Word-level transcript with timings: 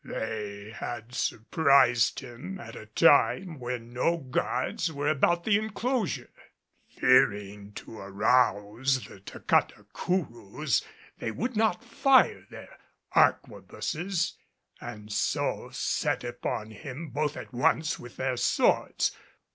They 0.03 0.71
had 0.71 1.13
surprised 1.13 2.21
him 2.21 2.59
at 2.59 2.75
a 2.75 2.87
time 2.87 3.59
when 3.59 3.93
no 3.93 4.17
guards 4.17 4.91
were 4.91 5.07
about 5.09 5.43
the 5.43 5.59
enclosure. 5.59 6.31
Fearing 6.89 7.71
to 7.73 7.99
arouse 7.99 9.05
the 9.05 9.19
Tacatacourous 9.19 10.83
they 11.19 11.29
would 11.29 11.55
not 11.55 11.83
fire 11.83 12.47
their 12.49 12.79
arquebuses 13.15 14.37
and 14.79 15.13
so 15.13 15.69
set 15.71 16.23
upon 16.23 16.71
him 16.71 17.09
both 17.09 17.37
at 17.37 17.53
once 17.53 17.99
with 17.99 18.15
their 18.17 18.37
swords. 18.37 19.15